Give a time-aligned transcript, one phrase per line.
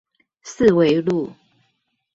[0.41, 1.31] 四維路